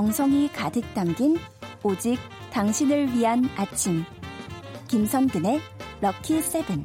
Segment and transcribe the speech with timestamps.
[0.00, 1.36] 정성이 가득 담긴
[1.82, 2.18] 오직
[2.50, 4.02] 당신을 위한 아침.
[4.88, 5.60] 김선근의
[6.00, 6.84] 럭키 세븐.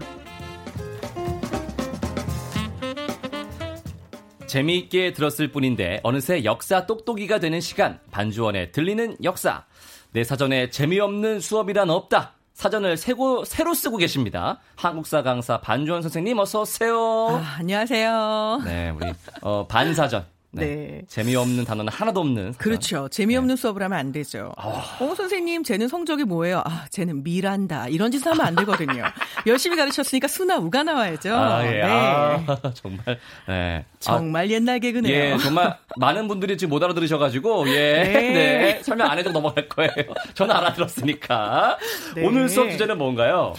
[4.47, 9.63] 재미있게 들었을 뿐인데 어느새 역사 똑똑이가 되는 시간 반주원의 들리는 역사
[10.11, 14.59] 내 사전에 재미없는 수업이란 없다 사전을 새고, 새로 쓰고 계십니다.
[14.75, 17.29] 한국사 강사 반주원 선생님 어서 오세요.
[17.29, 18.61] 아, 안녕하세요.
[18.65, 20.65] 네, 우리 어, 반사전 네.
[20.65, 21.01] 네.
[21.07, 22.53] 재미없는 단어는 하나도 없는.
[22.53, 23.07] 그렇죠.
[23.09, 23.61] 재미없는 네.
[23.61, 24.51] 수업을 하면 안 되죠.
[24.57, 24.83] 어.
[24.99, 26.61] 어, 선생님, 쟤는 성적이 뭐예요?
[26.65, 27.87] 아, 쟤는 미란다.
[27.89, 29.03] 이런 짓을 하면 안 되거든요.
[29.47, 31.35] 열심히 가르쳤으니까 수나 우가 나와야죠.
[31.35, 31.71] 아, 예.
[31.71, 31.81] 네.
[31.83, 33.19] 아, 정말.
[33.47, 33.85] 네.
[33.99, 35.13] 정말 아, 옛날 개그네요.
[35.13, 37.73] 예, 정말 많은 분들이 지금 못 알아들으셔가지고, 예.
[37.73, 38.13] 네.
[38.33, 38.83] 네.
[38.83, 39.91] 설명 안 해도 넘어갈 거예요.
[40.33, 41.77] 저는 알아들었으니까.
[42.15, 42.25] 네.
[42.25, 43.53] 오늘 수업 주제는 뭔가요?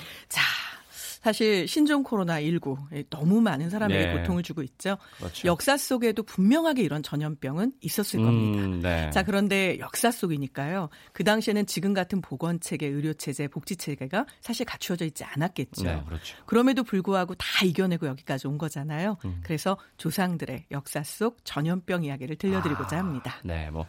[1.27, 2.77] 자, 사실 신종 코로나 19
[3.11, 4.17] 너무 많은 사람에게 네.
[4.17, 4.97] 고통을 주고 있죠.
[5.19, 5.49] 그렇죠.
[5.49, 8.89] 역사 속에도 분명하게 이런 전염병은 있었을 음, 겁니다.
[8.89, 9.11] 네.
[9.11, 10.89] 자 그런데 역사 속이니까요.
[11.13, 15.83] 그 당시에는 지금 같은 보건 체계, 의료 체제, 복지 체계가 사실 갖추어져 있지 않았겠죠.
[15.85, 16.37] 네, 그렇죠.
[16.47, 19.17] 그럼에도 불구하고 다 이겨내고 여기까지 온 거잖아요.
[19.25, 19.41] 음.
[19.43, 23.35] 그래서 조상들의 역사 속 전염병 이야기를 들려드리고자 아, 합니다.
[23.43, 23.85] 네, 뭐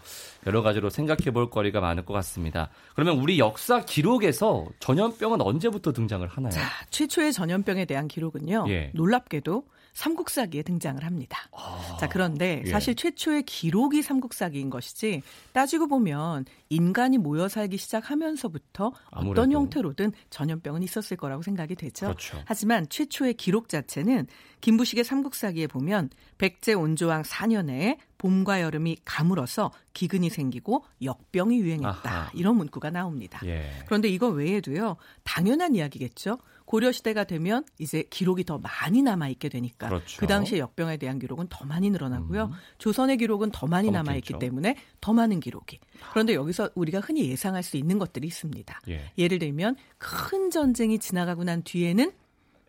[0.48, 2.72] 여러 가지로 생각해 볼 거리가 많을 것 같습니다.
[2.96, 6.52] 그러면 우리 역사 기록에서 전염병은 언제부터 등장을 하나요?
[6.52, 8.66] 자, 최초의 최초의 전염병에 대한 기록은요.
[8.70, 8.92] 예.
[8.94, 11.50] 놀랍게도 삼국사기에 등장을 합니다.
[11.52, 12.70] 아, 자, 그런데 예.
[12.70, 19.42] 사실 최초의 기록이 삼국사기인 것이지 따지고 보면 인간이 모여 살기 시작하면서부터 아무래도.
[19.42, 22.08] 어떤 형태로든 전염병은 있었을 거라고 생각이 되죠.
[22.08, 22.42] 그렇죠.
[22.46, 24.28] 하지만 최초의 기록 자체는
[24.62, 32.10] 김부식의 삼국사기에 보면 백제 온조왕 4년에 봄과 여름이 가물어서 기근이 생기고 역병이 유행했다.
[32.10, 32.32] 아하.
[32.34, 33.40] 이런 문구가 나옵니다.
[33.46, 33.72] 예.
[33.86, 34.98] 그런데 이거 외에도요.
[35.24, 36.40] 당연한 이야기겠죠.
[36.66, 40.20] 고려 시대가 되면 이제 기록이 더 많이 남아 있게 되니까 그렇죠.
[40.20, 42.46] 그 당시에 역병에 대한 기록은 더 많이 늘어나고요.
[42.46, 42.52] 음.
[42.78, 45.80] 조선의 기록은 더 많이 남아 있기 때문에 더 많은 기록이.
[46.12, 48.82] 그런데 여기서 우리가 흔히 예상할 수 있는 것들이 있습니다.
[48.90, 49.12] 예.
[49.18, 52.12] 예를 들면 큰 전쟁이 지나가고 난 뒤에는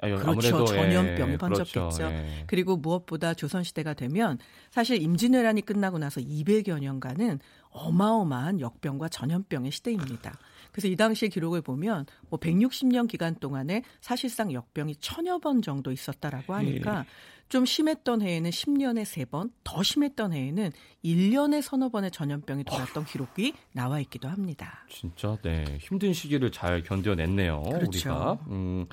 [0.01, 0.65] 그렇죠.
[0.65, 1.81] 전염병이 예, 번졌겠죠.
[1.81, 2.05] 그렇죠.
[2.05, 2.45] 예.
[2.47, 4.39] 그리고 무엇보다 조선 시대가 되면
[4.71, 10.39] 사실 임진왜란이 끝나고 나서 200여 년간은 어마어마한 역병과 전염병의 시대입니다.
[10.78, 16.55] 그래서 이 당시의 기록을 보면 뭐 160년 기간 동안에 사실상 역병이 천여 번 정도 있었다라고
[16.55, 17.05] 하니까 예.
[17.49, 20.71] 좀 심했던 해에는 10년에 3번, 더 심했던 해에는
[21.05, 24.84] 1년에 서너 번의 전염병이 돌았던 기록이 나와 있기도 합니다.
[24.88, 27.62] 진짜 네 힘든 시기를 잘 견뎌냈네요.
[27.62, 27.88] 그렇죠.
[27.88, 28.38] 우리가.
[28.47, 28.87] 음,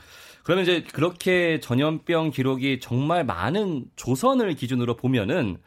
[0.44, 5.58] 그러면 이제 그렇게 전염병 기록이 정말 많은 조선을 기준으로 보면은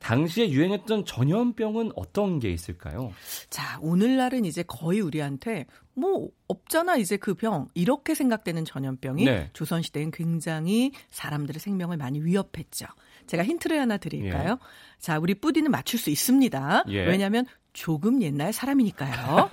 [0.00, 3.12] 당시에 유행했던 전염병은 어떤 게 있을까요?
[3.50, 9.50] 자, 오늘날은 이제 거의 우리한테 뭐 없잖아 이제 그 병 이렇게 생각되는 전염병이 네.
[9.52, 12.86] 조선 시대엔 굉장히 사람들의 생명을 많이 위협했죠.
[13.26, 14.52] 제가 힌트를 하나 드릴까요?
[14.60, 14.98] 예.
[14.98, 16.84] 자, 우리 뿌디는 맞출 수 있습니다.
[16.88, 17.04] 예.
[17.06, 19.48] 왜냐하면 조금 옛날 사람이니까요.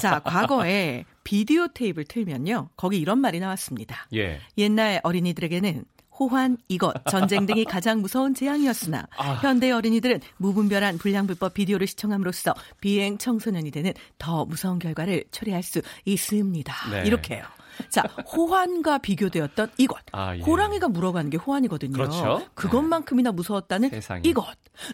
[0.00, 2.70] 자, 과거에 비디오 테이프를 틀면요.
[2.76, 4.08] 거기 이런 말이 나왔습니다.
[4.14, 4.40] 예.
[4.58, 5.84] 옛날 어린이들에게는
[6.20, 9.32] 호환, 이것, 전쟁 등이 가장 무서운 재앙이었으나 아.
[9.42, 16.74] 현대 어린이들은 무분별한 불량불법 비디오를 시청함으로써 비행 청소년이 되는 더 무서운 결과를 초래할 수 있습니다.
[16.90, 17.06] 네.
[17.06, 17.42] 이렇게요.
[17.88, 19.98] 자, 호환과 비교되었던 이것.
[20.12, 20.40] 아, 예.
[20.40, 21.92] 호랑이가 물어가는 게 호환이거든요.
[21.92, 22.46] 그렇죠.
[22.54, 24.20] 그것만큼이나 무서웠다는 세상에.
[24.24, 24.44] 이것.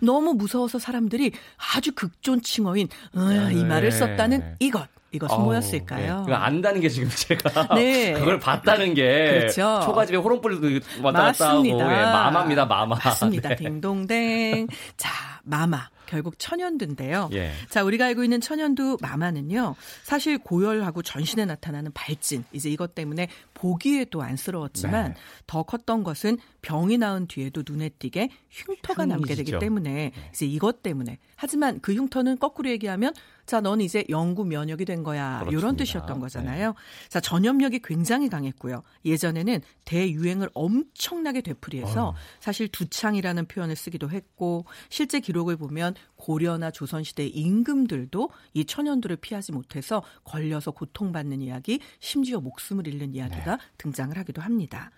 [0.01, 1.33] 너무 무서워서 사람들이
[1.75, 3.55] 아주 극존 칭어인 네.
[3.55, 4.89] 이 말을 썼다는 이것.
[5.13, 6.25] 이것은 뭐였을까요?
[6.27, 6.35] 네.
[6.35, 8.13] 안다는 게 지금 제가 네.
[8.15, 9.81] 그걸 봤다는 게 그렇죠.
[9.85, 12.97] 초가집에 호롱불 왔다 갔다 하고 예, 마마입니다 마마.
[13.03, 13.55] 맞습니다.
[13.57, 14.67] 딩동댕.
[14.97, 15.11] 자
[15.45, 15.89] 마마.
[16.07, 17.29] 결국 천연두인데요.
[17.33, 17.53] 예.
[17.69, 19.75] 자, 우리가 알고 있는 천연두 마마는요.
[20.03, 22.45] 사실 고열하고 전신에 나타나는 발진.
[22.53, 25.21] 이제 이것 때문에 보기에도 안쓰러웠지만 네.
[25.47, 29.15] 더 컸던 것은 병이 나은 뒤에도 눈에 띄게 흉터가 흉이죠.
[29.17, 30.13] 남게 되기 때문에 네.
[30.33, 33.13] 이제 이것 때문에 하지만 그 흉터는 거꾸로 얘기하면
[33.47, 35.39] 자, 넌 이제 영구 면역이 된 거야.
[35.39, 35.59] 그렇습니다.
[35.59, 36.69] 이런 뜻이었던 거잖아요.
[36.71, 37.09] 네.
[37.09, 38.83] 자, 전염력이 굉장히 강했고요.
[39.05, 42.15] 예전에는 대유행을 엄청나게 되풀이해서 어.
[42.41, 50.03] 사실 두창이라는 표현을 쓰기도 했고 실제 기록을 보면 고려나 조선시대 임금들도 이 천연두를 피하지 못해서
[50.25, 53.63] 걸려서 고통받는 이야기, 심지어 목숨을 잃는 이야기가 네.
[53.79, 54.91] 등장을 하기도 합니다.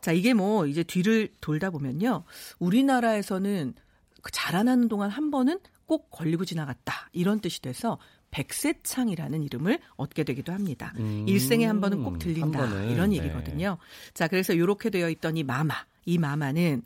[0.00, 2.24] 자, 이게 뭐 이제 뒤를 돌다 보면요.
[2.58, 3.74] 우리나라에서는
[4.22, 7.10] 그 자라나는 동안 한 번은 꼭 걸리고 지나갔다.
[7.12, 7.98] 이런 뜻이 돼서
[8.30, 10.92] 백세창이라는 이름을 얻게 되기도 합니다.
[10.98, 12.82] 음, 일생에 한 번은 꼭 들린다.
[12.84, 13.18] 이런 네.
[13.18, 13.78] 얘기거든요.
[13.80, 14.12] 네.
[14.12, 15.74] 자, 그래서 이렇게 되어 있던 이 마마.
[16.06, 16.82] 이 마마는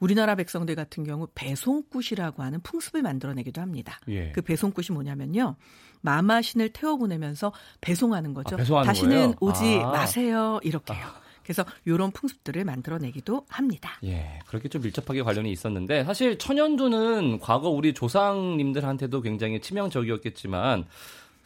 [0.00, 3.98] 우리나라 백성들 같은 경우 배송굿이라고 하는 풍습을 만들어내기도 합니다.
[4.08, 4.32] 예.
[4.32, 5.56] 그 배송굿이 뭐냐면요.
[6.00, 8.56] 마마신을 태워보내면서 배송하는 거죠.
[8.76, 9.34] 아, 다시는 거예요?
[9.40, 9.90] 오지 아.
[9.90, 10.60] 마세요.
[10.62, 11.04] 이렇게요.
[11.04, 11.28] 아.
[11.48, 13.92] 그래서 이런 풍습들을 만들어내기도 합니다.
[14.04, 20.84] 예, 그렇게 좀 밀접하게 관련이 있었는데 사실 천연두는 과거 우리 조상님들한테도 굉장히 치명적이었겠지만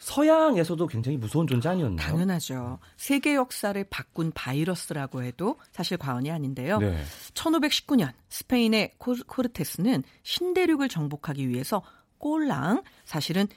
[0.03, 1.95] 서양에서도 굉장히 무서운 존재 아니었나요?
[1.95, 2.77] 당연하죠.
[2.97, 6.79] 세계 역사를 바꾼 바이러스라고 해도 사실 과언이 아닌데요.
[6.79, 7.01] 네.
[7.33, 11.81] 1519년 스페인의 코르테스는 신대륙을 정복하기 위해서
[12.17, 13.47] 꼴랑 사실은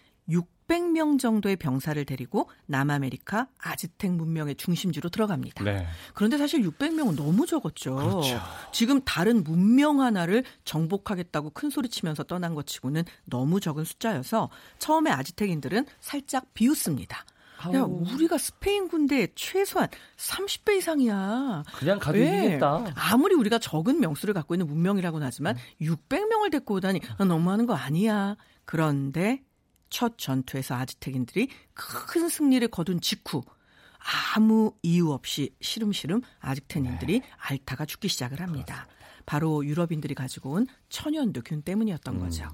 [0.67, 5.65] 600명 정도의 병사를 데리고 남아메리카 아즈텍 문명의 중심지로 들어갑니다.
[5.65, 5.87] 네.
[6.15, 7.97] 그런데 사실 600명은 너무 적었죠.
[7.97, 8.41] 그렇죠.
[8.73, 15.11] 지금 다른 문명 하나를 정복하겠다고 큰 소리 치면서 떠난 것 치고는 너무 적은 숫자여서 처음에
[15.11, 17.25] 아즈텍인들은 살짝 비웃습니다.
[17.73, 19.89] 야, 우리가 스페인 군대 최소한
[20.19, 21.65] 30배 이상이야.
[21.79, 22.39] 그냥 가도 네.
[22.45, 22.93] 이기겠다.
[22.95, 25.87] 아무리 우리가 적은 명수를 갖고 있는 문명이라고는 하지만 음.
[25.87, 28.37] 600명을 데리고 오다니 너무하는 거 아니야.
[28.67, 29.43] 그런데
[29.91, 33.43] 첫 전투에서 아즈텍인들이 큰 승리를 거둔 직후
[34.35, 37.31] 아무 이유 없이 시름시름 아즈텍인들이 네.
[37.39, 38.87] 알타가 죽기 시작을 합니다.
[39.25, 42.21] 바로 유럽인들이 가지고 온 천연두균 때문이었던 음.
[42.21, 42.49] 거죠.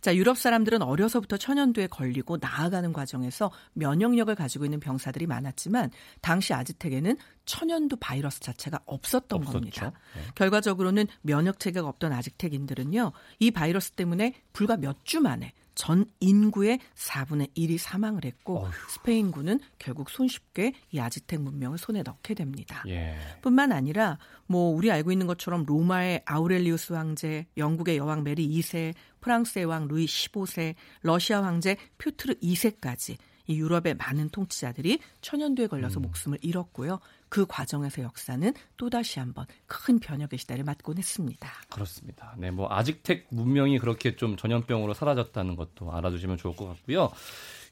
[0.00, 5.92] 자, 유럽 사람들은 어려서부터 천연두에 걸리고 나아가는 과정에서 면역력을 가지고 있는 병사들이 많았지만
[6.22, 9.52] 당시 아즈텍에는 천연두 바이러스 자체가 없었던 없었죠.
[9.52, 9.92] 겁니다.
[10.16, 10.22] 네.
[10.34, 17.54] 결과적으로는 면역 체계가 없던 아즈텍인들은요, 이 바이러스 때문에 불과 몇 주 만에 전 인구의 4분의
[17.54, 18.72] 1이 사망을 했고 어휴.
[18.88, 22.82] 스페인군은 결국 손쉽게 이 아즈텍 문명을 손에 넣게 됩니다.
[22.88, 23.16] 예.
[23.42, 29.66] 뿐만 아니라 뭐 우리 알고 있는 것처럼 로마의 아우렐리우스 황제, 영국의 여왕 메리 2세, 프랑스의
[29.66, 33.16] 왕 루이 15세, 러시아 황제 표트르 2세까지
[33.46, 36.02] 이 유럽의 많은 통치자들이 천연두에 걸려서 음.
[36.02, 37.00] 목숨을 잃었고요.
[37.28, 41.50] 그 과정에서 역사는 또다시 한번 큰 변혁의 시대를 맞곤 했습니다.
[41.70, 42.34] 그렇습니다.
[42.38, 47.10] 네, 뭐 아즈텍 문명이 그렇게 좀 전염병으로 사라졌다는 것도 알아두시면 좋을 것 같고요.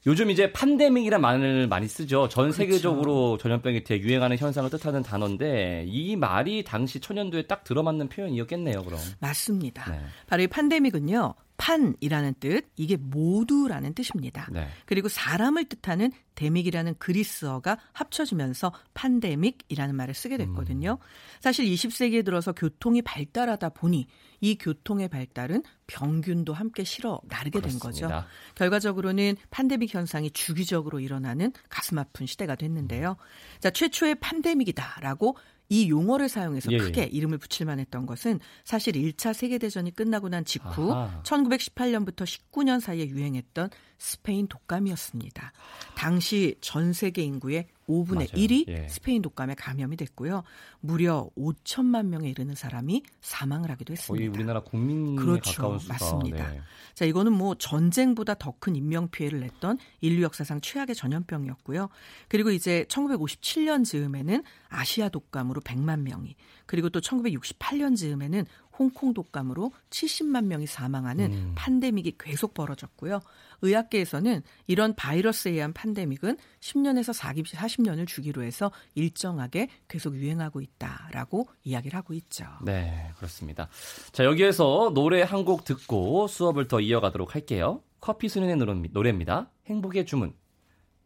[0.07, 2.29] 요즘 이제 판데믹이란 말을 많이 쓰죠.
[2.29, 2.57] 전 그렇죠.
[2.57, 8.83] 세계적으로 전염병이 대유행하는 현상을 뜻하는 단어인데 이 말이 당시 천연두에 딱 들어맞는 표현이었겠네요.
[8.83, 9.91] 그럼 맞습니다.
[9.91, 9.99] 네.
[10.27, 11.33] 바로 이 판데믹은요.
[11.57, 14.47] 판이라는 뜻, 이게 모두라는 뜻입니다.
[14.51, 14.67] 네.
[14.85, 20.97] 그리고 사람을 뜻하는 데믹이라는 그리스어가 합쳐지면서 판데믹이라는 말을 쓰게 됐거든요.
[21.01, 21.05] 음.
[21.39, 24.07] 사실 20세기에 들어서 교통이 발달하다 보니
[24.41, 28.09] 이 교통의 발달은 병균도 함께 실어 나르게 된 거죠.
[28.55, 33.11] 결과적으로는 판데믹 현상이 주기적으로 일어나는 가슴 아픈 시대가 됐는데요.
[33.11, 33.59] 음.
[33.59, 35.37] 자, 최초의 판데믹이다라고
[35.69, 36.79] 이 용어를 사용해서 예, 예.
[36.79, 37.05] 크게 예.
[37.05, 41.21] 이름을 붙일 만했던 것은 사실 1차 세계대전이 끝나고 난 직후 아하.
[41.23, 45.53] 1918년부터 19년 사이에 유행했던 스페인 독감이었습니다.
[45.95, 48.27] 당시 전 세계 인구의 5분의 맞아요.
[48.29, 48.87] 1이 예.
[48.89, 50.43] 스페인 독감에 감염이 됐고요.
[50.79, 54.19] 무려 5천만 명에 이르는 사람이 사망을 하기도 했습니다.
[54.19, 55.51] 거의 우리나라 국민에 그렇죠.
[55.61, 55.93] 가까운 수가.
[55.93, 56.51] 맞습니다.
[56.51, 56.61] 네.
[56.93, 61.89] 자, 이거는 뭐 전쟁보다 더 큰 인명 피해를 냈던 인류 역사상 최악의 전염병이었고요.
[62.29, 66.35] 그리고 이제 1957년 즈음에는 아시아 독감으로 100만 명이
[66.65, 68.45] 그리고 또 1968년 즈음에는
[68.77, 71.51] 홍콩 독감으로 70만 명이 사망하는 음.
[71.55, 73.21] 판데믹이 계속 벌어졌고요.
[73.61, 77.13] 의학계에서는 이런 바이러스에 의한 판데믹은 10년에서
[77.55, 82.45] 40년을 주기로 해서 일정하게 계속 유행하고 있다라고 이야기를 하고 있죠.
[82.63, 83.69] 네, 그렇습니다.
[84.11, 87.83] 자, 여기에서 노래 한 곡 듣고 수업을 더 이어가도록 할게요.
[88.01, 88.57] 커피 수년의
[88.91, 89.51] 노래입니다.
[89.67, 90.33] 행복의 주문.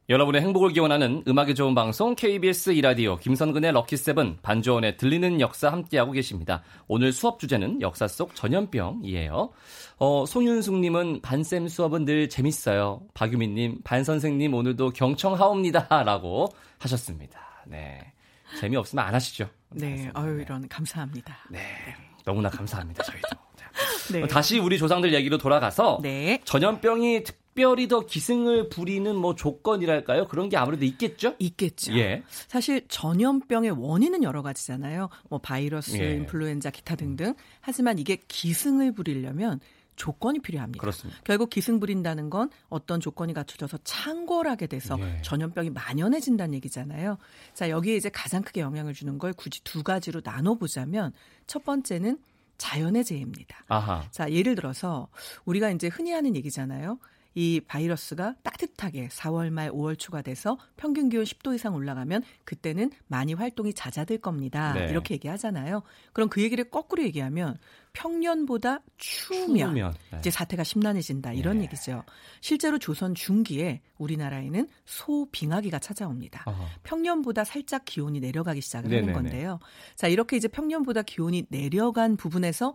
[0.10, 6.64] 여러분의 행복을 기원하는 음악이 좋은 방송 KBS 이라디오 김선근의 럭키세븐 반주원의 들리는 역사 함께하고 계십니다.
[6.88, 9.52] 오늘 수업 주제는 역사 속 전염병이에요.
[10.00, 13.02] 어, 송윤숙님은 반쌤 수업은 늘 재밌어요.
[13.14, 16.48] 박유민님 반선생님 오늘도 경청하옵니다 라고
[16.80, 17.40] 하셨습니다.
[17.68, 18.12] 네
[18.60, 19.48] 재미없으면 안 하시죠.
[19.70, 21.38] 네, 어유 이런 감사합니다.
[21.52, 21.62] 네,
[22.26, 23.28] 너무나 감사합니다 저희도.
[24.12, 24.26] 네.
[24.26, 26.42] 다시 우리 조상들 얘기로 돌아가서 네.
[26.46, 30.30] 전염병이 특 별히 더 기승을 부리는 뭐 조건이랄까요?
[30.30, 31.36] 그런 게 아무래도 있겠죠?
[31.40, 31.94] 있겠죠.
[31.98, 32.24] 예.
[32.48, 35.10] 사실 전염병의 원인은 여러 가지잖아요.
[35.30, 36.14] 뭐 바이러스, 예.
[36.14, 37.34] 인플루엔자, 기타 등등.
[37.60, 39.60] 하지만 이게 기승을 부리려면
[39.98, 40.80] 조건이 필요합니다.
[40.80, 41.20] 그렇습니다.
[41.26, 45.22] 결국 기승 부린다는 건 어떤 조건이 갖춰져서 창궐하게 돼서 예.
[45.24, 47.18] 전염병이 만연해진다는 얘기잖아요.
[47.54, 51.12] 자, 여기에 이제 가장 크게 영향을 주는 걸 굳이 두 가지로 나눠 보자면
[51.46, 52.20] 첫 번째는
[52.58, 53.66] 자연의 재해입니다.
[53.68, 54.06] 아하.
[54.12, 55.10] 자, 예를 들어서
[55.44, 57.00] 우리가 이제 흔히 하는 얘기잖아요.
[57.36, 63.34] 이 바이러스가 따뜻하게 4월 말 5월 초가 돼서 평균 기온 10도 이상 올라가면 그때는 많이
[63.34, 64.74] 활동이 잦아들 겁니다.
[64.74, 64.90] 네.
[64.90, 65.84] 이렇게 얘기하잖아요.
[66.12, 67.58] 그럼 그 얘기를 거꾸로 얘기하면
[67.94, 69.94] 평년보다 추우면, 추우면.
[70.12, 70.18] 네.
[70.20, 71.66] 이제 사태가 심란해진다 이런 네.
[71.66, 72.04] 얘기죠.
[72.42, 76.44] 실제로 조선 중기에 우리나라에는 소빙하기가 찾아옵니다.
[76.46, 76.66] 어허.
[76.84, 79.60] 평년보다 살짝 기온이 내려가기 시작을 하는 건데요.
[79.96, 82.74] 자 이렇게 이제 평년보다 기온이 내려간 부분에서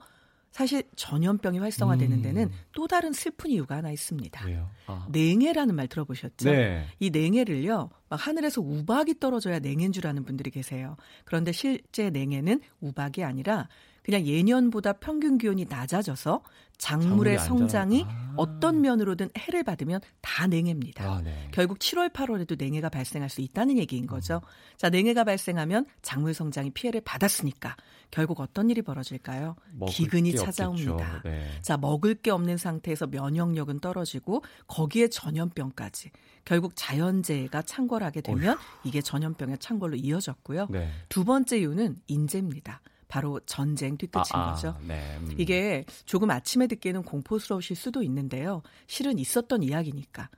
[0.54, 2.22] 사실 전염병이 활성화되는 음.
[2.22, 4.40] 데는 또 다른 슬픈 이유가 하나 있습니다.
[4.86, 5.06] 아.
[5.10, 6.48] 냉해라는 말 들어보셨죠?
[6.48, 6.86] 네.
[7.00, 10.96] 이 냉해를요, 막 하늘에서 우박이 떨어져야 냉해인 줄 아는 분들이 계세요.
[11.24, 13.66] 그런데 실제 냉해는 우박이 아니라
[14.04, 16.42] 그냥 예년보다 평균 기온이 낮아져서
[16.76, 18.34] 작물의 성장이 아.
[18.36, 21.04] 어떤 면으로든 해를 받으면 다 냉해입니다.
[21.04, 21.48] 아, 네.
[21.52, 24.42] 결국 7월, 8월에도 냉해가 발생할 수 있다는 얘기인 거죠.
[24.44, 24.76] 음.
[24.76, 27.76] 자, 냉해가 발생하면 작물 성장이 피해를 받았으니까
[28.10, 29.56] 결국 어떤 일이 벌어질까요?
[29.88, 31.22] 기근이 찾아옵니다.
[31.24, 31.46] 네.
[31.62, 36.10] 자, 먹을 게 없는 상태에서 면역력은 떨어지고 거기에 전염병까지
[36.44, 38.58] 결국 자연재해가 창궐하게 되면 어휴.
[38.84, 40.66] 이게 전염병의 창궐로 이어졌고요.
[40.70, 40.90] 네.
[41.08, 42.82] 두 번째 이유는 인재입니다.
[43.14, 44.76] 바로 전쟁 뒤끝인 아, 아, 거죠.
[44.88, 45.16] 네.
[45.20, 45.36] 음.
[45.38, 48.62] 이게 조금 아침에 듣기에는 공포스러우실 수도 있는데요.
[48.88, 50.28] 실은 있었던 이야기니까.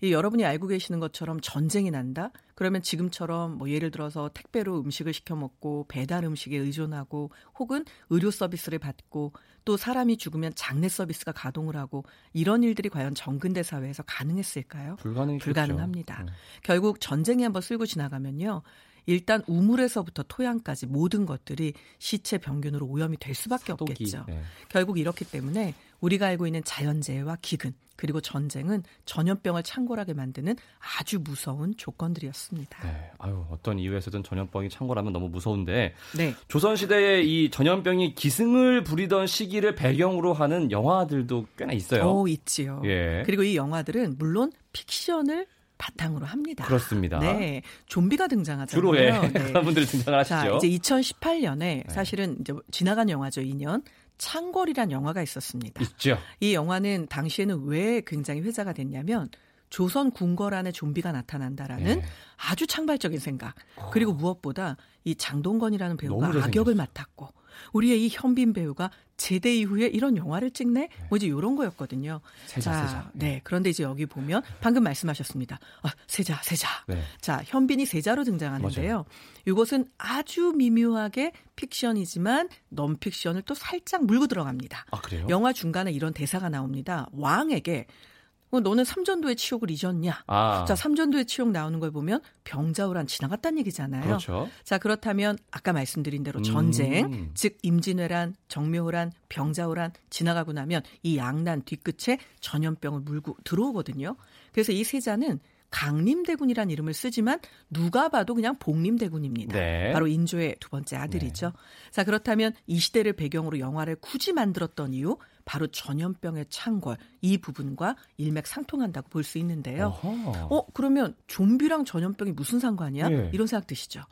[0.00, 2.30] 이 여러분이 알고 계시는 것처럼 전쟁이 난다?
[2.54, 8.78] 그러면 지금처럼 뭐 예를 들어서 택배로 음식을 시켜 먹고 배달 음식에 의존하고 혹은 의료 서비스를
[8.78, 9.34] 받고
[9.66, 14.96] 또 사람이 죽으면 장례 서비스가 가동을 하고 이런 일들이 과연 정근대 사회에서 가능했을까요?
[14.96, 16.22] 불가능합니다.
[16.22, 16.28] 음.
[16.62, 18.62] 결국 전쟁이 한번 쓸고 지나가면요.
[19.06, 24.24] 일단 우물에서부터 토양까지 모든 것들이 시체 병균으로 오염이 될 수밖에 사독이, 없겠죠.
[24.28, 24.42] 네.
[24.68, 30.56] 결국 이렇기 때문에 우리가 알고 있는 자연재해와 기근 그리고 전쟁은 전염병을 창궐하게 만드는
[30.98, 32.86] 아주 무서운 조건들이었습니다.
[32.86, 36.34] 네, 아유 어떤 이유에서든 전염병이 창궐하면 너무 무서운데 네.
[36.48, 42.02] 조선 시대에 이 전염병이 기승을 부리던 시기를 배경으로 하는 영화들도 꽤나 있어요.
[42.02, 42.82] 어, 있지요.
[42.84, 43.22] 예.
[43.24, 45.46] 그리고 이 영화들은 물론 픽션을
[45.82, 46.64] 바탕으로 합니다.
[46.64, 47.18] 그렇습니다.
[47.18, 47.60] 네.
[47.86, 48.68] 좀비가 등장하잖아요.
[48.68, 49.10] 주로 예.
[49.10, 49.32] 네.
[49.50, 50.34] 그런 분들이 등장하시죠.
[50.34, 53.82] 자, 이제 2018년에 사실은 이제 지나간 영화죠, 2년.
[54.18, 55.82] 창궐이란 영화가 있었습니다.
[55.82, 56.16] 있죠.
[56.38, 59.28] 이 영화는 당시에는 왜 굉장히 회자가 됐냐면
[59.72, 62.04] 조선 궁궐 안에 좀비가 나타난다라는 네.
[62.36, 63.54] 아주 창발적인 생각.
[63.90, 67.30] 그리고 무엇보다 이 장동건이라는 배우가 악역을 맡았고
[67.72, 70.80] 우리의 이 현빈 배우가 제대 이후에 이런 영화를 찍네?
[70.80, 71.06] 네.
[71.08, 72.20] 뭐 이제 이런 거였거든요.
[72.44, 73.10] 세자, 자, 세자.
[73.14, 73.40] 네.
[73.44, 75.58] 그런데 이제 여기 보면 방금 말씀하셨습니다.
[75.82, 76.68] 아, 세자, 세자.
[76.88, 77.02] 네.
[77.22, 78.92] 자, 현빈이 세자로 등장하는데요.
[78.92, 79.04] 맞아요.
[79.46, 84.84] 이것은 아주 미묘하게 픽션이지만 넌픽션을 또 살짝 물고 들어갑니다.
[84.90, 85.26] 아, 그래요?
[85.30, 87.08] 영화 중간에 이런 대사가 나옵니다.
[87.12, 88.11] 왕에게 어,
[88.60, 90.24] 너는 삼전도의 치욕을 잊었냐?
[90.26, 90.64] 아.
[90.66, 94.02] 자, 삼전도의 치욕 나오는 걸 보면 병자호란 지나갔다는 얘기잖아요.
[94.02, 94.48] 그렇죠.
[94.64, 97.30] 자, 그렇다면 아까 말씀드린 대로 전쟁, 음.
[97.34, 104.16] 즉 임진왜란, 정묘호란, 병자호란 지나가고 나면 이 양난 뒤끝에 전염병을 물고 들어오거든요.
[104.52, 105.40] 그래서 이 세자는
[105.72, 109.58] 강림대군이란 이름을 쓰지만 누가 봐도 그냥 복림대군입니다.
[109.58, 109.92] 네.
[109.92, 111.46] 바로 인조의 두 번째 아들이죠.
[111.46, 111.90] 네.
[111.90, 119.08] 자, 그렇다면 이 시대를 배경으로 영화를 굳이 만들었던 이유 바로 전염병의 창궐 이 부분과 일맥상통한다고
[119.08, 119.86] 볼 수 있는데요.
[120.02, 120.48] 어허.
[120.54, 123.08] 어, 그러면 좀비랑 전염병이 무슨 상관이야?
[123.08, 123.30] 네.
[123.32, 124.02] 이런 생각 드시죠.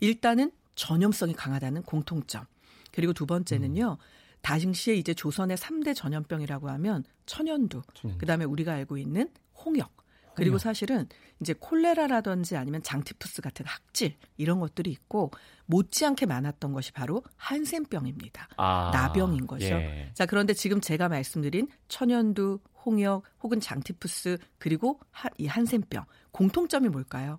[0.00, 2.44] 일단은 전염성이 강하다는 공통점.
[2.92, 3.98] 그리고 두 번째는요.
[4.00, 4.04] 음.
[4.42, 8.18] 당시에 이제 조선의 3대 전염병이라고 하면 천연두, 천연두.
[8.18, 9.28] 그다음에 우리가 알고 있는
[9.64, 9.92] 홍역,
[10.34, 11.06] 그리고 사실은
[11.40, 15.30] 이제 콜레라라든지 아니면 장티푸스 같은 학질 이런 것들이 있고
[15.66, 18.48] 못지않게 많았던 것이 바로 한센병입니다.
[18.56, 19.66] 아, 나병인 거죠.
[19.66, 20.10] 예.
[20.14, 25.00] 자, 그런데 지금 제가 말씀드린 천연두, 홍역 혹은 장티푸스 그리고
[25.38, 27.38] 이 한센병 공통점이 뭘까요?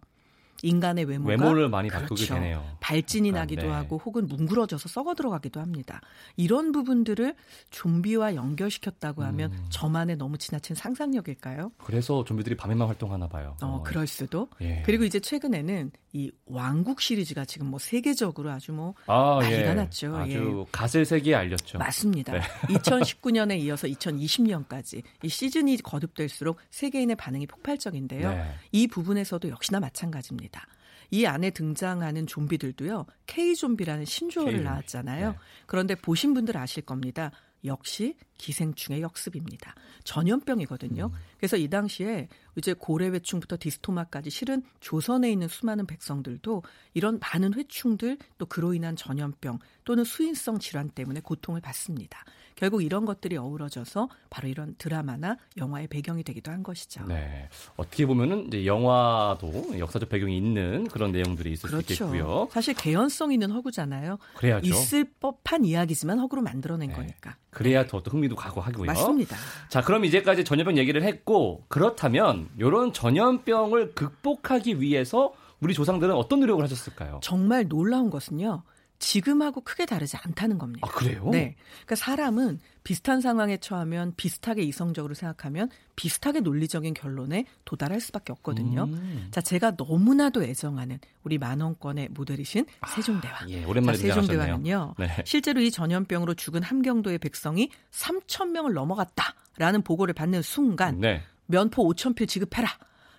[0.64, 2.36] 인간의 외모가 외모를 많이 바꾸게 그렇죠.
[2.36, 2.78] 되네요.
[2.82, 3.70] 발진이 약간, 나기도 네.
[3.70, 6.02] 하고 혹은 뭉그러져서 썩어 들어가기도 합니다.
[6.36, 7.36] 이런 부분들을
[7.70, 9.66] 좀비와 연결시켰다고 하면 음.
[9.70, 11.72] 저만의 너무 지나친 상상력일까요?
[11.78, 13.56] 그래서 좀비들이 밤에만 활동하나 봐요.
[13.62, 13.84] 어, 어.
[13.84, 14.50] 그럴 수도.
[14.62, 14.82] 예.
[14.86, 19.74] 그리고 이제 최근에는 이 왕국 시리즈가 지금 뭐 세계적으로 아주 뭐 아, 난리가 예.
[19.76, 20.18] 났죠.
[20.18, 20.72] 아주 예.
[20.72, 21.78] 갓을 세계에 알렸죠.
[21.78, 22.34] 맞습니다.
[22.34, 22.42] 네.
[22.68, 28.30] 2019년에 이어서 2020년까지 이 시즌이 거듭될수록 세계인의 반응이 폭발적인데요.
[28.30, 28.56] 네.
[28.72, 30.66] 이 부분에서도 역시나 마찬가지입니다.
[31.12, 33.06] 이 안에 등장하는 좀비들도요.
[33.28, 34.70] K 좀비라는 신조어를 K-좀비.
[34.70, 35.32] 나왔잖아요.
[35.32, 35.38] 네.
[35.66, 37.32] 그런데 보신 분들 아실 겁니다.
[37.64, 39.76] 역시 기생충의 역습입니다.
[40.04, 41.12] 전염병이거든요.
[41.14, 41.20] 음.
[41.38, 46.64] 그래서 이 당시에 이제 고래 회충부터 디스토마까지 실은 조선에 있는 수많은 백성들도
[46.94, 52.24] 이런 많은 회충들 또 그로 인한 전염병 또는 수인성 질환 때문에 고통을 받습니다.
[52.56, 57.06] 결국 이런 것들이 어우러져서 바로 이런 드라마나 영화의 배경이 되기도 한 것이죠.
[57.08, 57.50] 네.
[57.76, 61.88] 어떻게 보면은 이제 영화도 역사적 배경이 있는 그런 내용들이 있을 그렇죠.
[61.88, 62.48] 수 있겠고요.
[62.52, 64.18] 사실 개연성 있는 허구잖아요.
[64.36, 64.68] 그래야죠.
[64.68, 66.96] 있을 법한 이야기지만 허구로 만들어낸 네.
[66.96, 67.36] 거니까.
[67.50, 68.86] 그래야 더 흥미도 가고 하고요.
[68.86, 69.36] 맞습니다.
[69.70, 76.64] 자, 그럼 이제까지 전염병 얘기를 했고 그렇다면 이런 전염병을 극복하기 위해서 우리 조상들은 어떤 노력을
[76.64, 77.20] 하셨을까요?
[77.22, 78.64] 정말 놀라운 것은요.
[79.02, 80.88] 지금하고 크게 다르지 않다는 겁니다.
[80.90, 81.28] 아, 그래요?
[81.32, 81.56] 네.
[81.72, 88.86] 그러니까 사람은 비슷한 상황에 처하면 비슷하게 이성적으로 생각하면 비슷하게 논리적인 결론에 도달할 수밖에 없거든요.
[88.86, 89.28] 음.
[89.32, 93.50] 자, 제가 너무나도 애정하는 우리 만원권의 모델이신 아, 세종대왕.
[93.50, 94.96] 예, 오랜만에 자, 세종대왕은요.
[95.00, 95.24] 네.
[95.26, 101.24] 실제로 이 전염병으로 죽은 함경도의 백성이 3천 명을 넘어갔다라는 보고를 받는 순간 네.
[101.48, 102.70] 면포 5천 표 지급해라.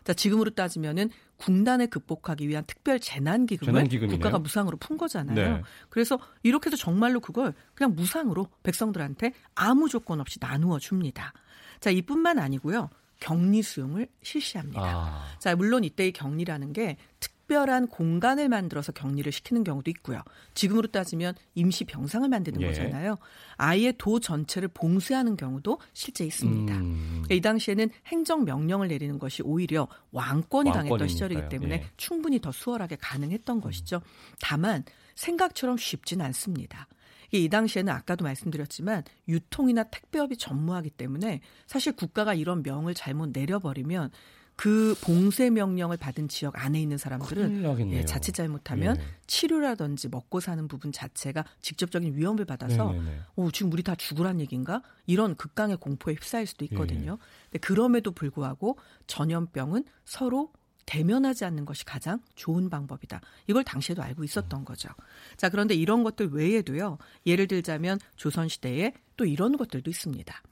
[0.05, 3.73] 자, 지금으로 따지면은 군단을 극복하기 위한 특별 재난 기금을
[4.09, 5.35] 국가가 무상으로 푼 거잖아요.
[5.35, 5.63] 네.
[5.89, 11.33] 그래서 이렇게 해서 정말로 그걸 그냥 무상으로 백성들한테 아무 조건 없이 나누어 줍니다.
[11.81, 12.91] 자, 이뿐만 아니고요.
[13.21, 14.83] 격리 수용을 실시합니다.
[14.83, 15.27] 아.
[15.39, 20.23] 자, 물론 이때의 격리라는 게 특 별한 공간을 만들어서 격리를 시키는 경우도 있고요.
[20.55, 22.69] 지금으로 따지면 임시 병상을 만드는 예.
[22.69, 23.19] 거잖아요.
[23.57, 26.75] 아예 도 전체를 봉쇄하는 경우도 실제 있습니다.
[26.75, 27.25] 음.
[27.31, 31.87] 이 당시에는 행정 명령을 내리는 것이 오히려 왕권이 당했던 시절이기 때문에 예.
[31.97, 34.01] 충분히 더 수월하게 가능했던 것이죠.
[34.41, 34.85] 다만
[35.15, 36.87] 생각처럼 쉽진 않습니다.
[37.33, 44.11] 이 당시에는 아까도 말씀드렸지만 유통이나 택배업이 전무하기 때문에 사실 국가가 이런 명을 잘못 내려버리면
[44.57, 49.05] 그 봉쇄 명령을 받은 지역 안에 있는 사람들은 예, 자칫 잘못하면 예.
[49.27, 52.95] 치료라든지 먹고 사는 부분 자체가 직접적인 위험을 받아서
[53.35, 54.83] 오, 지금 우리 다 죽으란 얘기인가?
[55.07, 57.13] 이런 극강의 공포에 휩싸일 수도 있거든요.
[57.21, 57.27] 예.
[57.51, 60.53] 근데 그럼에도 불구하고 전염병은 서로
[60.87, 63.21] 대면하지 않는 것이 가장 좋은 방법이다.
[63.47, 64.89] 이걸 당시에도 알고 있었던 거죠.
[65.37, 66.99] 자, 그런데 이런 것들 외에도요.
[67.27, 70.43] 예를 들자면 조선시대에 또 이런 것들도 있습니다.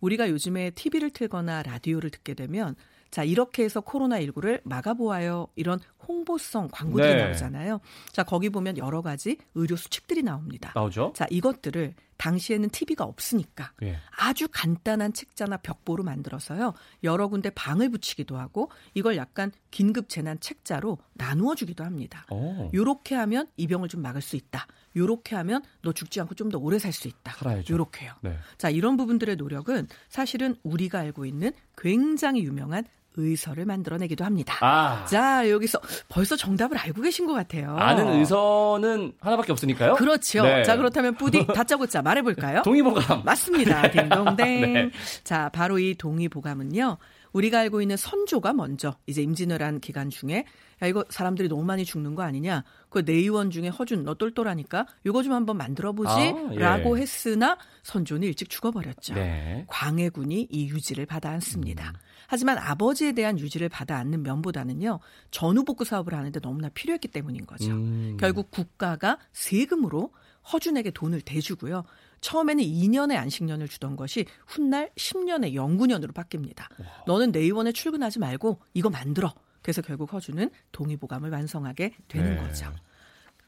[0.00, 2.76] 우리가 요즘에 TV를 틀거나 라디오를 듣게 되면
[3.10, 5.48] 자, 이렇게 해서 코로나19를 막아보아요.
[5.56, 7.24] 이런 홍보성 광고들이 네.
[7.24, 7.80] 나오잖아요.
[8.12, 10.72] 자, 거기 보면 여러 가지 의료 수칙들이 나옵니다.
[10.74, 11.12] 나오죠.
[11.14, 13.96] 자, 이것들을 당시에는 TV가 없으니까 예.
[14.16, 16.74] 아주 간단한 책자나 벽보로 만들어서요.
[17.04, 22.26] 여러 군데 방을 붙이기도 하고 이걸 약간 긴급 재난 책자로 나누어 주기도 합니다.
[22.30, 22.70] 오.
[22.74, 24.66] 요렇게 하면 이 병을 좀 막을 수 있다.
[24.96, 27.34] 요렇게 하면 너 죽지 않고 좀 더 오래 살 수 있다.
[27.36, 27.72] 살아야죠.
[27.74, 28.12] 요렇게요.
[28.22, 28.36] 네.
[28.56, 32.84] 자, 이런 부분들의 노력은 사실은 우리가 알고 있는 굉장히 유명한
[33.18, 34.56] 의서를 만들어내기도 합니다.
[34.60, 35.04] 아.
[35.06, 37.76] 자, 여기서 벌써 정답을 알고 계신 것 같아요.
[37.76, 39.94] 아는 의서는 하나밖에 없으니까요?
[39.94, 40.42] 그렇죠.
[40.44, 40.62] 네.
[40.62, 42.62] 자, 그렇다면 뿌디 다짜고짜 말해볼까요?
[42.64, 43.22] 동의보감.
[43.24, 43.90] 맞습니다.
[43.90, 44.36] 딩동댕.
[44.72, 44.90] 네.
[45.24, 46.96] 자, 바로 이 동의보감은요.
[47.32, 50.44] 우리가 알고 있는 선조가 먼저 이제 임진왜란 기간 중에
[50.82, 52.64] 야 이거 사람들이 너무 많이 죽는 거 아니냐?
[52.88, 57.02] 그 내 의원 중에 허준 너 똘똘하니까 이거 좀 한번 만들어 보지라고 아, 예.
[57.02, 59.14] 했으나 선조는 일찍 죽어버렸죠.
[59.14, 59.64] 네.
[59.68, 61.88] 광해군이 이 유지를 받아 안습니다.
[61.88, 62.00] 음.
[62.28, 67.70] 하지만 아버지에 대한 유지를 받아 안는 면보다는요 전후 복구 사업을 하는데 너무나 필요했기 때문인 거죠.
[67.70, 68.16] 음.
[68.20, 70.10] 결국 국가가 세금으로
[70.52, 71.84] 허준에게 돈을 대주고요.
[72.20, 76.60] 처음에는 2년의 안식년을 주던 것이 훗날 10년의 영구년으로 바뀝니다.
[76.80, 76.86] 와.
[77.06, 79.32] 너는 내의원에 출근하지 말고 이거 만들어.
[79.62, 82.42] 그래서 결국 허준은 동의보감을 완성하게 되는 네.
[82.42, 82.72] 거죠.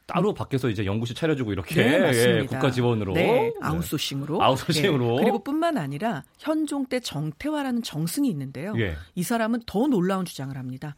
[0.05, 3.53] 따로 밖에서 이제 연구실 차려주고 이렇게 네, 예, 국가 지원으로 네, 네.
[3.61, 5.23] 아웃소싱으로 아웃소싱으로 네.
[5.23, 8.73] 그리고 뿐만 아니라 현종 때 정태화라는 정승이 있는데요.
[8.77, 8.95] 예.
[9.15, 10.95] 이 사람은 더 놀라운 주장을 합니다.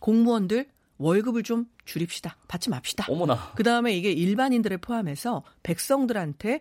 [0.00, 0.68] 공무원들
[1.02, 2.36] 월급을 좀 줄입시다.
[2.48, 3.06] 받지 맙시다.
[3.08, 3.52] 어머나.
[3.54, 6.60] 그 다음에 이게 일반인들을 포함해서 백성들한테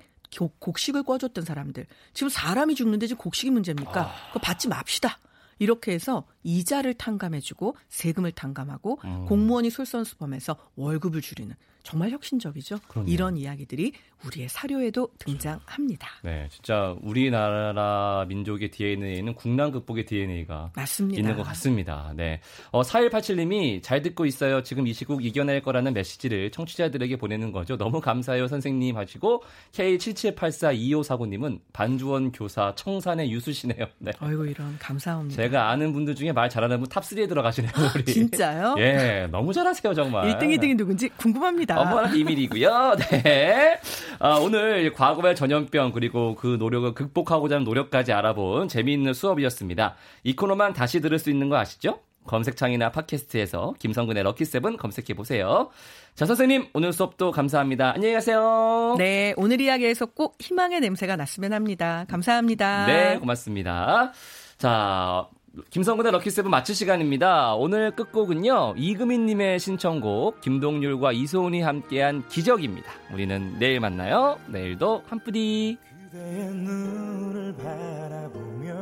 [0.59, 1.85] 곡식을 꿔줬던 사람들.
[2.13, 4.01] 지금 사람이 죽는데 지금 곡식이 문제입니까?
[4.01, 4.27] 아...
[4.27, 5.17] 그거 받지 맙시다.
[5.59, 9.25] 이렇게 해서 이자를 탕감해주고 세금을 탕감하고 음.
[9.25, 12.79] 공무원이 솔선수범해서 월급을 줄이는 정말 혁신적이죠.
[12.87, 13.13] 그렇네요.
[13.13, 13.93] 이런 이야기들이
[14.25, 16.07] 우리의 사료에도 등장합니다.
[16.23, 21.19] 네, 진짜 우리나라 민족의 DNA에는 국난 극복의 DNA가 맞습니다.
[21.19, 22.13] 있는 것 같습니다.
[22.15, 22.39] 네.
[22.71, 24.61] 어, 4187님이 잘 듣고 있어요.
[24.61, 27.77] 지금 이 시국 이겨낼 거라는 메시지를 청취자들에게 보내는 거죠.
[27.77, 33.87] 너무 감사해요, 선생님 하시고 K77842549님은 반주원 교사 청산유수시네요.
[33.97, 34.11] 네.
[34.19, 35.41] 아이고 이런 감사합니다.
[35.41, 37.71] 제가 아는 분들 중에 말 잘하는 분 탑3에 들어가시네요.
[37.95, 38.05] 우리.
[38.05, 38.75] 진짜요?
[38.77, 40.27] 예, 너무 잘하세요, 정말.
[40.29, 41.70] 1등, 2등이 누군지 궁금합니다.
[41.77, 42.95] 어머나 비밀이고요.
[43.23, 43.79] 네.
[44.19, 49.95] 아, 오늘 과거의 전염병 그리고 그 노력을 극복하고자 하는 노력까지 알아본 재미있는 수업이었습니다.
[50.23, 51.99] 이 코너만 다시 들을 수 있는 거 아시죠?
[52.27, 55.69] 검색창이나 팟캐스트에서 김성근의 럭키세븐 검색해 보세요.
[56.13, 57.93] 자, 선생님, 오늘 수업도 감사합니다.
[57.95, 58.95] 안녕히 가세요.
[58.97, 62.05] 네, 오늘 이야기에서 꼭 희망의 냄새가 났으면 합니다.
[62.07, 62.85] 감사합니다.
[62.85, 64.11] 네, 고맙습니다.
[64.57, 65.27] 자,
[65.69, 67.55] 김성근의 럭키세븐 마칠 시간입니다.
[67.55, 72.89] 오늘 끝곡은요, 이금희님의 신청곡, 김동률과 이소은이 함께한 기적입니다.
[73.13, 74.37] 우리는 내일 만나요.
[74.47, 75.77] 내일도 한뿌디.
[76.09, 78.73] 그대의 눈을 바라보며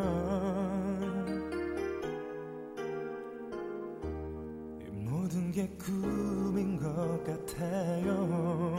[4.94, 8.76] 모든 게 꿈인 것 같아요.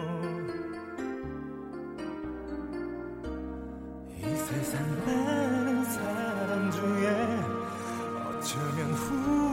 [4.16, 5.00] 이 세상
[8.42, 9.49] 这面湖